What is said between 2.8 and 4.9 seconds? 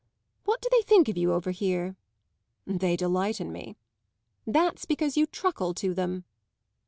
delight in me." "That's